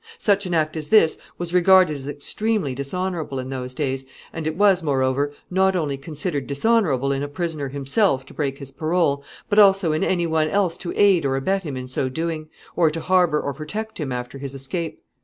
Such 0.17 0.47
an 0.47 0.55
act 0.55 0.75
as 0.75 0.89
this 0.89 1.19
was 1.37 1.53
regarded 1.53 1.95
as 1.95 2.07
extremely 2.07 2.73
dishonorable 2.73 3.37
in 3.37 3.51
those 3.51 3.75
days, 3.75 4.03
and 4.33 4.47
it 4.47 4.55
was, 4.55 4.81
moreover, 4.81 5.31
not 5.51 5.75
only 5.75 5.95
considered 5.95 6.47
dishonorable 6.47 7.11
in 7.11 7.21
a 7.21 7.27
prisoner 7.27 7.69
himself 7.69 8.25
to 8.25 8.33
break 8.33 8.57
his 8.57 8.71
parole, 8.71 9.23
but 9.47 9.59
also 9.59 9.91
in 9.91 10.03
any 10.03 10.25
one 10.25 10.47
else 10.49 10.75
to 10.79 10.91
aid 10.99 11.23
or 11.23 11.35
abet 11.35 11.61
him 11.61 11.77
in 11.77 11.87
so 11.87 12.09
doing, 12.09 12.49
or 12.75 12.89
to 12.89 12.99
harbor 12.99 13.39
or 13.39 13.53
protect 13.53 13.99
him 13.99 14.11
after 14.11 14.39
his 14.39 14.55
escape. 14.55 15.03